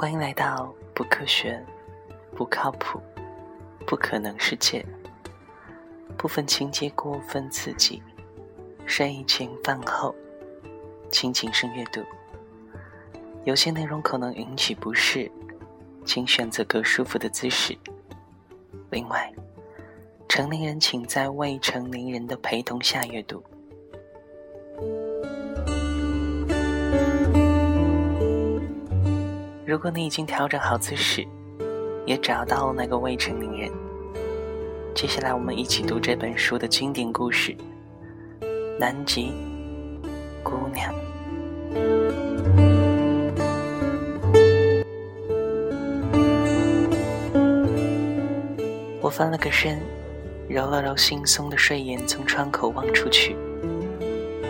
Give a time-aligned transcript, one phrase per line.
[0.00, 1.60] 欢迎来到不科学、
[2.36, 3.02] 不靠谱、
[3.84, 4.86] 不可能世界。
[6.16, 8.00] 部分情节过分刺激，
[8.86, 10.14] 善意前饭后，
[11.10, 12.00] 请谨慎阅读。
[13.42, 15.28] 有些内容可能引起不适，
[16.04, 17.76] 请选择更舒服的姿势。
[18.92, 19.34] 另外，
[20.28, 23.42] 成年人请在未成年人的陪同下阅读。
[29.68, 31.22] 如果你已经调整好姿势，
[32.06, 33.70] 也找到了那个未成年人，
[34.94, 37.54] 接下来我们一起读这本书的经典故事
[38.80, 39.30] 《南极
[40.42, 40.90] 姑娘》。
[49.02, 49.78] 我翻了个身，
[50.48, 53.36] 揉了揉惺忪的睡眼，从窗口望出去，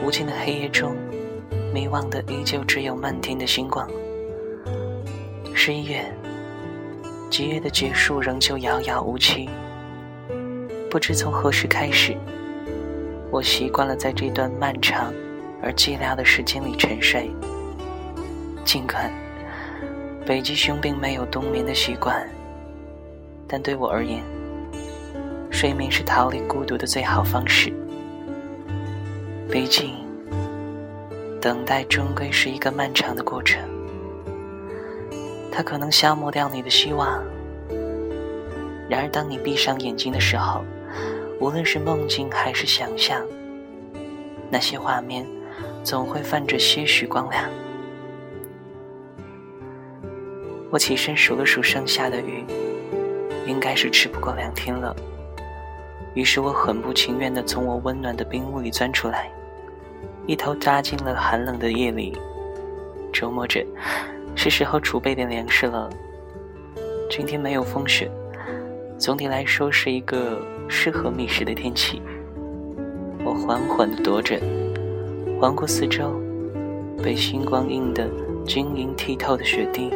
[0.05, 0.95] 无尽的黑夜中，
[1.75, 3.91] 迷惘的依旧只有漫天的星光。
[5.61, 6.05] 十一月，
[7.29, 9.51] 七月的结束仍旧遥遥无期。
[10.89, 12.17] 不知从何时开始，
[13.29, 15.13] 我习惯了在这段漫长
[15.61, 17.29] 而寂寥的时间里沉睡。
[18.65, 19.11] 尽管
[20.25, 22.25] 北极熊并没有冬眠的习惯，
[23.49, 24.23] 但对我而言，
[25.51, 27.73] 睡眠是逃离孤独的最好方式。
[29.51, 29.97] 毕竟，
[31.41, 33.61] 等待终归是一个漫长的过程。
[35.51, 37.23] 它可能消磨掉你的希望。
[38.89, 40.65] 然而，当你闭上眼睛的时候，
[41.41, 43.21] 无论是梦境还是想象，
[44.51, 45.27] 那些画面
[45.85, 47.45] 总会泛着些许光亮。
[50.71, 52.45] 我起身数了数剩下的鱼，
[53.47, 54.95] 应该是吃不过两天了。
[56.15, 59.31] 于是我很不情愿地从我温暖的冰屋里钻出来，
[60.27, 62.17] 一头扎进了寒冷的夜里，
[63.13, 63.65] 琢磨着。
[64.39, 65.91] 是时候储备点粮食了。
[67.11, 68.09] 今天没有风雪，
[68.97, 72.01] 总体来说是一个适合觅食的天气。
[73.25, 74.39] 我缓缓地踱着，
[75.41, 76.13] 环顾四周，
[77.03, 78.09] 被星光映得
[78.47, 79.91] 晶莹剔透的雪地，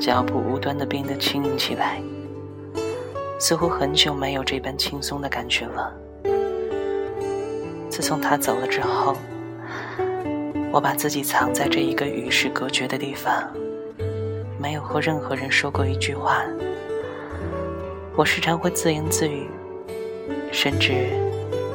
[0.00, 2.02] 脚步无端地变得轻盈起来，
[3.38, 5.94] 似乎很久没有这般轻松的感觉了。
[7.88, 9.14] 自从他走了之后。
[10.72, 13.52] 我把自己藏在这一个与世隔绝的地方，
[14.56, 16.44] 没有和任何人说过一句话。
[18.14, 19.48] 我时常会自言自语，
[20.52, 21.08] 甚至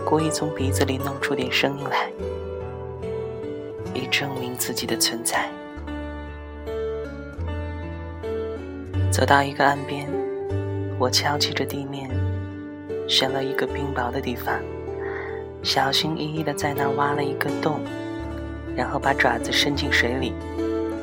[0.05, 2.09] 故意从鼻子里弄出点声音来，
[3.93, 5.49] 以证明自己的存在。
[9.11, 10.07] 走到一个岸边，
[10.97, 12.09] 我敲击着地面，
[13.09, 14.57] 选了一个冰雹的地方，
[15.63, 17.81] 小心翼翼地在那挖了一个洞。
[18.75, 20.33] 然后把爪子伸进水里，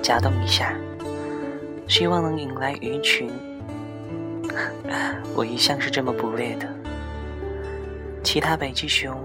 [0.02, 0.74] 搅动一下，
[1.88, 3.30] 希望能引来鱼群。
[5.34, 6.68] 我一向是这么捕猎的。
[8.22, 9.16] 其他北极熊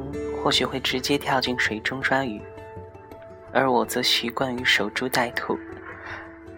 [0.42, 2.42] 或许会直接跳进水中抓鱼，
[3.52, 5.58] 而我则习惯于守株待兔，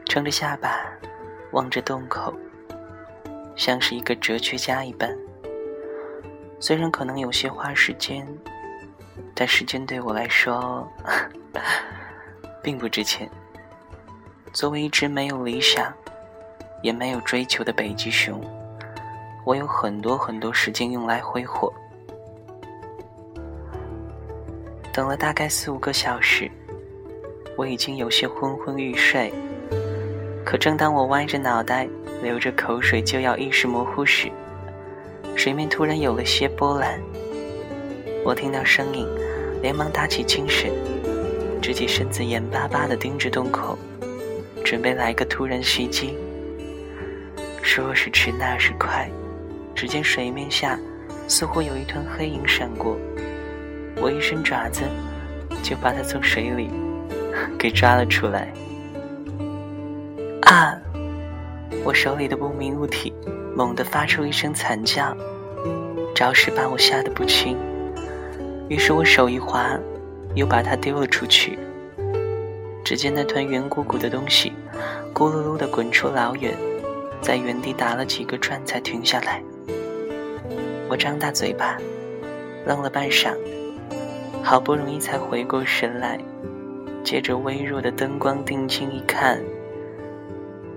[0.05, 0.79] 撑着下巴，
[1.51, 2.33] 望着洞口，
[3.55, 5.09] 像是一个哲学家一般。
[6.59, 8.27] 虽然可能有些花时间。
[9.35, 10.85] 但时间对我来说
[12.63, 13.29] 并不值钱。
[14.53, 15.93] 作为一只没有理想、
[16.81, 18.41] 也没有追求的北极熊，
[19.45, 21.71] 我有很多很多时间用来挥霍。
[24.91, 26.49] 等了大概四五个小时，
[27.55, 29.31] 我已经有些昏昏欲睡。
[30.43, 31.87] 可正当我歪着脑袋、
[32.23, 34.31] 流着口水就要意识模糊时，
[35.35, 36.99] 水面突然有了些波澜。
[38.25, 39.07] 我听到声音，
[39.61, 40.71] 连忙打起精神，
[41.61, 43.77] 直起身子，眼巴巴地盯着洞口，
[44.63, 46.17] 准备来个突然袭击。
[47.61, 49.09] 说时迟，那时快，
[49.75, 50.79] 只见水面下
[51.27, 52.97] 似乎有一团黑影闪过，
[54.01, 54.81] 我一伸爪子，
[55.61, 56.69] 就把它从水里
[57.59, 58.51] 给抓了出来。
[60.41, 60.75] 啊！
[61.83, 63.13] 我手里的不明物体
[63.55, 65.15] 猛地发出一声惨叫，
[66.15, 67.55] 着实把我吓得不轻。
[68.67, 69.79] 于是我手一滑，
[70.35, 71.57] 又把它丢了出去。
[72.83, 74.51] 只见那团圆鼓鼓的东西，
[75.13, 76.57] 咕噜噜地滚出老远，
[77.21, 79.43] 在原地打了几个转才停下来。
[80.89, 81.77] 我张大嘴巴，
[82.65, 83.35] 愣了半晌，
[84.41, 86.19] 好不容易才回过神来，
[87.03, 89.39] 借着微弱的灯光定睛一看，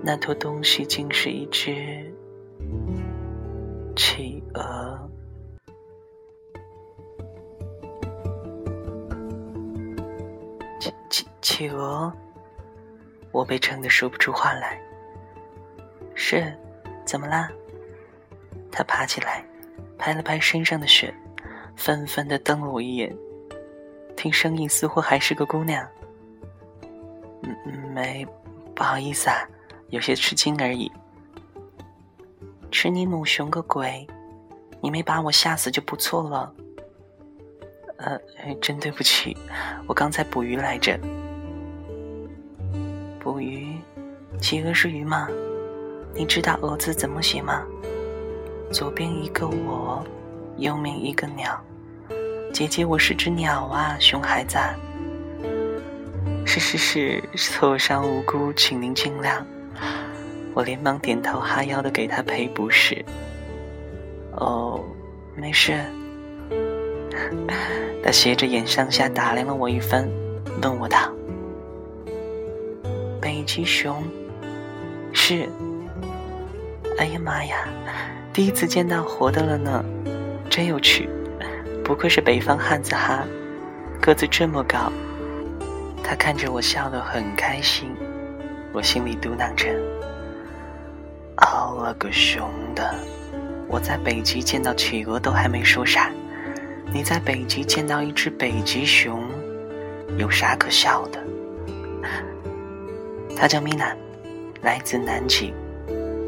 [0.02, 1.74] 那坨东西竟是一只
[3.96, 4.91] 企鹅。
[11.42, 12.10] 企鹅，
[13.32, 14.80] 我被撑得说不出话来。
[16.14, 16.56] 是，
[17.04, 17.50] 怎么啦？
[18.70, 19.44] 他爬起来，
[19.98, 21.12] 拍了拍身上的雪，
[21.76, 23.14] 愤愤地瞪了我一眼。
[24.16, 25.86] 听声音似乎还是个姑娘。
[27.42, 28.24] 嗯，没，
[28.74, 29.46] 不好意思啊，
[29.88, 30.90] 有些吃惊而已。
[32.70, 34.06] 吃你母熊个鬼！
[34.80, 36.54] 你没把我吓死就不错了。
[37.98, 38.18] 呃，
[38.60, 39.36] 真对不起，
[39.86, 40.98] 我刚才捕鱼来着。
[44.42, 45.28] 企鹅是鱼吗？
[46.12, 47.64] 你知道“鹅”字怎么写吗？
[48.72, 50.04] 左边一个我，
[50.56, 51.58] 右面一个鸟。
[52.52, 54.58] 姐姐，我是只鸟啊，熊孩子。
[56.44, 59.40] 是是是，受伤无辜，请您见谅。
[60.54, 63.02] 我连忙点头哈腰的给他赔不是。
[64.32, 64.84] 哦，
[65.36, 65.78] 没事。
[68.02, 70.10] 他斜着眼上下打量了我一番，
[70.60, 70.98] 问我道
[73.22, 74.02] ：“北极熊？
[75.32, 75.48] 是？
[76.98, 77.66] 哎呀妈呀，
[78.32, 79.84] 第一次见到活的了呢，
[80.50, 81.08] 真有趣。
[81.82, 83.24] 不愧是北方汉子哈，
[84.00, 84.92] 个子这么高。”
[86.04, 87.90] 他看着我笑得很开心，
[88.72, 89.68] 我心里嘟囔着
[91.36, 92.94] ：“熬了个熊的！
[93.68, 96.10] 我在北极见到企鹅都还没说啥。”
[96.92, 99.24] 你在北极见到一只北极熊，
[100.18, 101.18] 有啥可笑的？
[103.34, 103.96] 他叫米娜，
[104.62, 105.52] 来自南极，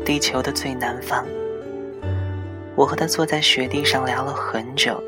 [0.05, 1.25] 地球的最南方。
[2.75, 5.01] 我和他坐在雪地上聊了很久。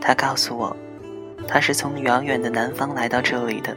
[0.00, 0.74] 他告诉我，
[1.46, 3.76] 他是从遥远的南方来到这里的，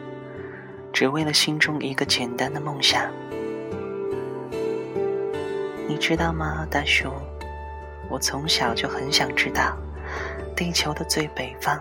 [0.94, 3.12] 只为了心中一个简单的梦想。
[5.86, 7.12] 你知道吗，大熊？
[8.10, 9.78] 我从小就很想知道。
[10.56, 11.78] 地球的最北方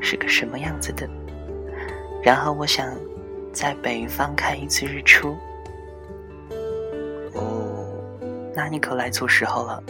[0.00, 1.08] 是个什么样子的？
[2.24, 2.92] 然后我想
[3.52, 5.36] 在北方看一次日出。
[8.58, 9.80] 那你可来错时候了。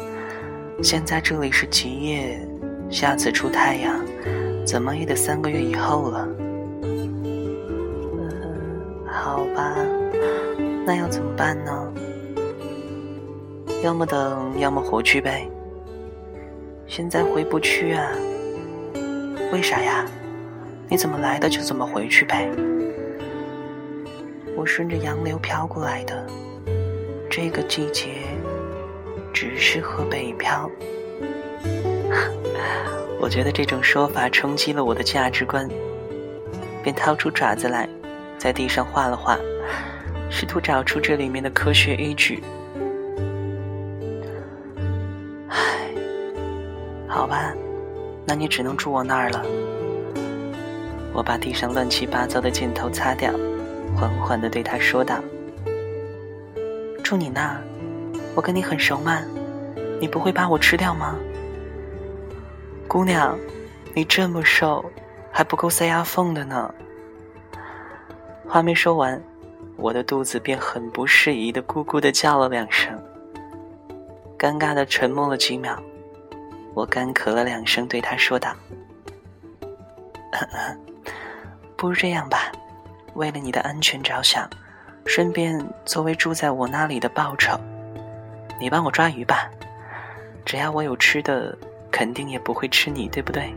[0.82, 2.38] 现在这里是极夜，
[2.90, 4.04] 下次出太阳
[4.62, 6.28] 怎么也得三个月以后了。
[6.82, 8.30] 嗯，
[9.06, 9.74] 好吧，
[10.84, 11.92] 那要怎么办呢？
[13.82, 15.48] 要么等，要么回去呗。
[16.86, 18.10] 现在回不去啊？
[19.50, 20.04] 为啥呀？
[20.90, 22.50] 你怎么来的就怎么回去呗。
[24.54, 26.26] 我顺着洋流飘过来的，
[27.30, 28.08] 这个季节
[29.32, 30.70] 只适合北漂。
[33.20, 35.68] 我觉得这种说法冲击了我的价值观，
[36.82, 37.88] 便掏出爪子来，
[38.38, 39.38] 在地上画了画，
[40.30, 42.42] 试图找出这里面的科学依据。
[45.48, 45.90] 唉
[47.08, 47.52] 好吧，
[48.24, 49.44] 那你只能住我那儿了。
[51.12, 53.32] 我把地上乱七八糟的箭头擦掉，
[53.96, 55.16] 缓缓地对他说道
[57.02, 57.60] ：“住你那儿？
[58.38, 59.20] 我跟你很熟吗？
[60.00, 61.16] 你不会把我吃掉吗？”
[62.86, 63.36] 姑娘，
[63.96, 64.84] 你这么瘦，
[65.32, 66.72] 还不够塞牙缝的呢。
[68.46, 69.20] 话没说完，
[69.74, 72.96] 我的肚子便很不适宜的咕咕的叫了两声。
[74.38, 75.76] 尴尬的沉默了几秒。
[76.74, 78.54] 我干咳了两声，对他说道
[81.76, 82.52] ：“不如这样吧，
[83.14, 84.48] 为了你的安全着想，
[85.06, 87.58] 顺便作为住在我那里的报酬，
[88.60, 89.50] 你帮我抓鱼吧。
[90.44, 91.56] 只要我有吃的，
[91.90, 93.52] 肯定也不会吃你，对不对？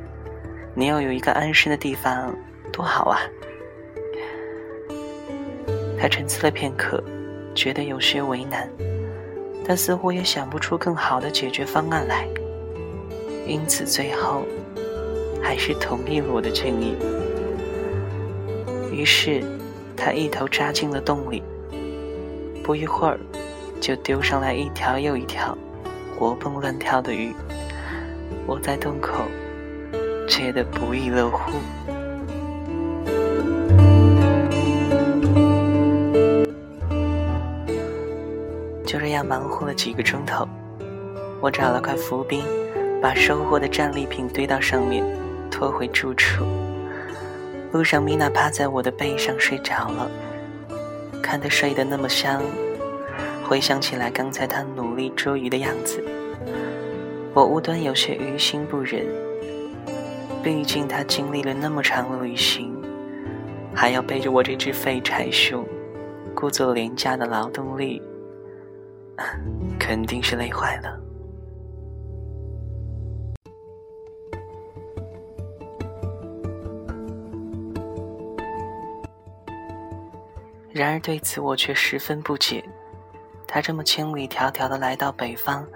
[0.74, 2.36] 你要有一个安身的地方，
[2.72, 3.20] 多好啊！”
[6.00, 7.04] 他沉思了片刻，
[7.54, 8.68] 觉得有些为难，
[9.66, 12.28] 但似乎也想不出更好的解决方案来。
[13.46, 14.44] 因此，最后
[15.42, 16.96] 还是同意了我的建议。
[18.92, 19.44] 于是，
[19.96, 21.44] 他一头扎进了洞里，
[22.64, 23.20] 不一会儿，
[23.82, 25.58] 就丢上来一条又一条
[26.16, 27.34] 活蹦乱跳的鱼。
[28.46, 29.26] 我在洞口
[30.28, 31.52] 觉得不亦乐乎。
[38.86, 40.48] 就这样忙活了几个钟头，
[41.42, 42.44] 我找了块浮冰。
[43.02, 45.04] 把收获的战利品堆到上面，
[45.50, 46.46] 拖回住处。
[47.72, 50.08] 路上，米娜趴在我的背上睡着了，
[51.20, 52.44] 看她睡得那么香，
[53.52, 56.02] 回想起来刚才他努力捉鱼的样子，
[57.34, 59.06] 我无端有些于心不忍。
[60.42, 62.74] 毕竟他经历了那么长的旅行，
[63.76, 65.68] 还要背着我这只废柴熊，
[66.34, 68.02] 故作廉价的劳动力，
[69.78, 70.98] 肯定是累坏了。
[80.72, 82.64] 然而对此我却十分不解，
[83.54, 85.68] 他这么千里迢迢的来到北方，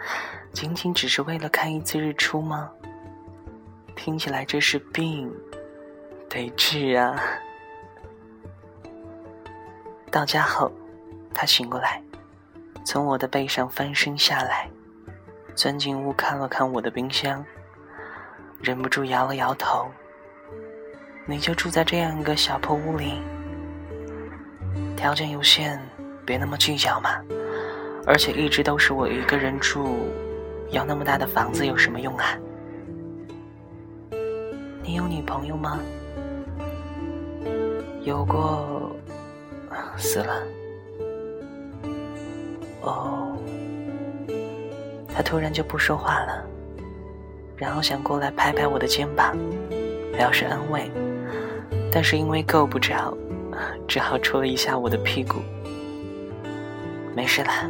[0.53, 2.71] 仅仅只是为了看一次日出吗？
[3.97, 5.29] 听起来这是病，
[6.29, 7.21] 得治啊！
[10.09, 10.71] 到家后，
[11.33, 12.01] 他醒过来，
[12.85, 14.69] 从我的背上翻身下来，
[15.53, 17.45] 钻进屋看了看我的冰箱，
[18.61, 19.91] 忍不住摇了摇头。
[21.25, 23.21] 你就住在这样一个小破屋里，
[24.95, 25.77] 条件有限，
[26.25, 27.21] 别那么计较嘛。
[28.05, 29.97] 而且一直都是我一个人住，
[30.69, 32.37] 要那么大的房子有什么用啊？
[34.83, 35.79] 你有女朋友吗？
[38.03, 38.95] 有过，
[39.97, 40.43] 死了。
[42.81, 43.35] 哦，
[45.09, 46.45] 他突然就不说话了，
[47.57, 49.35] 然后想过来拍拍我的肩膀，
[50.15, 50.91] 表示安慰。
[51.91, 53.17] 但是因为够不着，
[53.87, 55.39] 只好戳了一下我的屁股。
[57.15, 57.67] 没事啦，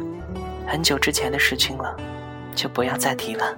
[0.66, 1.96] 很久之前的事情了，
[2.54, 3.56] 就不要再提了。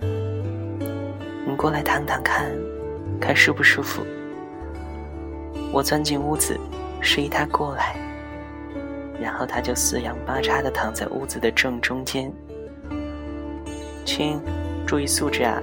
[1.46, 2.52] 你过来躺躺看，
[3.18, 4.02] 看舒不舒服？
[5.72, 6.58] 我钻进屋子，
[7.00, 7.96] 示意他过来，
[9.20, 12.30] 然后他就四仰八叉的躺在屋子的正中间。
[14.04, 14.38] 亲，
[14.86, 15.62] 注意素质啊！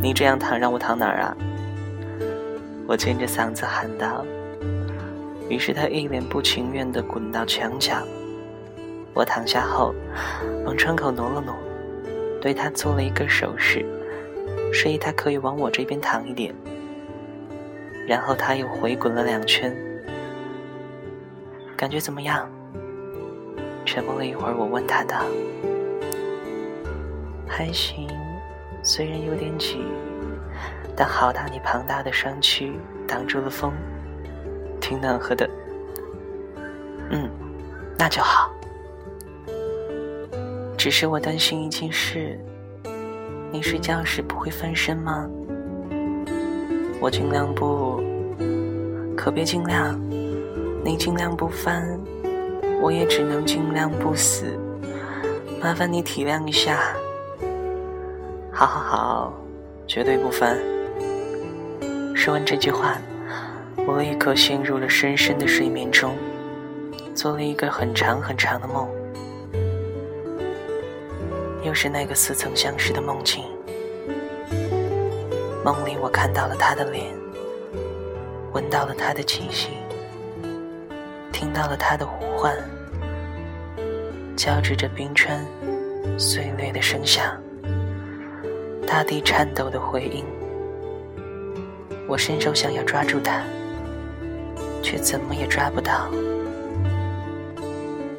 [0.00, 1.36] 你这样躺，让我躺哪儿啊？
[2.86, 4.24] 我尖着嗓子喊道。
[5.48, 7.96] 于是他一脸不情愿地滚到墙角。
[9.16, 9.94] 我躺下后，
[10.66, 11.56] 往窗口挪了挪，
[12.38, 13.82] 对他做了一个手势，
[14.70, 16.54] 示意他可以往我这边躺一点。
[18.06, 19.74] 然后他又回滚了两圈，
[21.78, 22.46] 感觉怎么样？
[23.86, 25.24] 沉默了一会儿，我问他道
[27.48, 28.06] ：“还行，
[28.82, 29.82] 虽然有点挤，
[30.94, 32.74] 但好大你庞大的身躯
[33.08, 33.72] 挡住了风。”
[34.78, 35.48] 挺暖和的，
[37.10, 37.30] 嗯，
[37.98, 38.52] 那就好。
[40.86, 42.38] 只是我担心一件事，
[43.50, 45.28] 你睡觉时不会翻身吗？
[47.00, 48.00] 我尽量不，
[49.16, 50.00] 可别尽量。
[50.84, 51.98] 你尽量不翻，
[52.80, 54.56] 我也只能尽量不死。
[55.60, 56.78] 麻烦你体谅一下。
[58.52, 59.34] 好好好，
[59.88, 60.56] 绝对不翻。
[62.14, 62.96] 说完这句话。
[63.88, 66.14] 我立刻陷入了深深的睡眠中，
[67.12, 68.88] 做了一个很长很长的梦，
[71.66, 73.42] 又是那个似曾相识的梦境。
[75.64, 77.12] 梦里我看到了他的脸，
[78.52, 79.70] 闻到了他的气息，
[81.32, 82.56] 听到了他的呼唤，
[84.36, 85.44] 交织着冰川
[86.16, 87.36] 碎裂的声响，
[88.86, 90.24] 大地颤抖的回应。
[92.06, 93.42] 我伸手想要抓住他。
[94.82, 96.08] 却怎么也抓不到，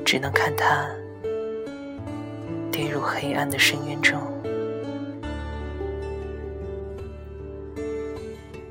[0.03, 0.85] 只能看他
[2.77, 4.21] 跌入黑暗的深渊中。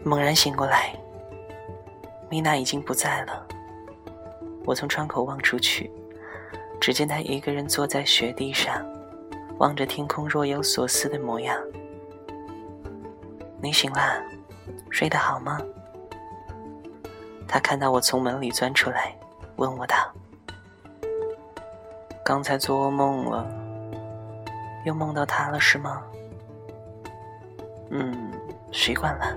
[0.04, 0.96] 猛然醒过来，
[2.30, 3.44] 米娜已经不在了。
[4.64, 5.90] 我从窗口望出去，
[6.80, 8.86] 只见她一个人坐在雪地上，
[9.58, 11.60] 望着天空，若有所思的模样。
[13.60, 14.22] 你醒啦？
[14.88, 15.60] 睡得好吗？
[17.48, 19.16] 她看到我从门里钻出来，
[19.56, 19.96] 问我道
[22.24, 23.65] ：“刚才做噩梦了，
[24.86, 26.02] 又梦到他了是吗
[27.90, 28.32] ？”“嗯，
[28.72, 29.36] 习惯了，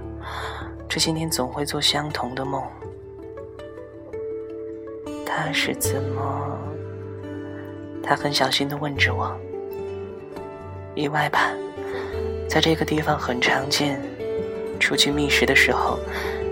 [0.87, 2.63] 这些年总会做相同的梦。”
[5.25, 6.57] 他是怎么？
[8.01, 9.35] 他很小心的问着我
[10.95, 11.51] ：“意外吧，
[12.47, 14.01] 在这个地方很常见，
[14.79, 15.99] 出去觅食的时候。”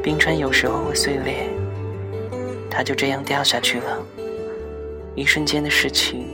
[0.04, 1.50] 冰川有时候会碎裂，
[2.72, 3.98] 他就这样掉下去了。
[5.16, 6.30] 一瞬间的事情，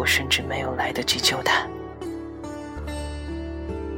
[0.00, 1.66] 我甚至没有来得及救他。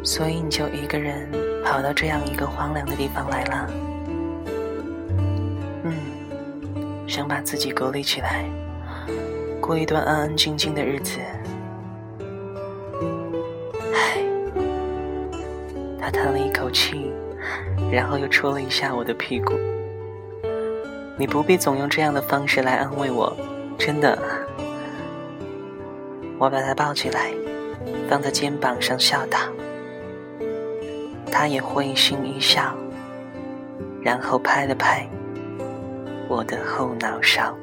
[0.03, 1.31] 所以你就一个人
[1.65, 3.71] 跑到这样一个荒凉的地方来了？
[5.85, 5.95] 嗯，
[7.07, 8.45] 想把自己隔离起来，
[9.61, 11.21] 过一段安安静静的日子。
[13.95, 14.19] 唉，
[16.01, 17.13] 他叹了一口气。
[17.93, 19.53] 然后又戳了一下我的屁股。
[21.19, 23.37] 你不必总用这样的方式来安慰我，
[23.79, 24.19] 真的。
[26.43, 27.31] 我把他抱起来，
[28.11, 29.39] 放在肩膀上笑道。
[31.31, 32.75] 他也会心一笑，
[34.03, 35.09] 然后拍了拍
[36.29, 37.57] 我的后脑勺。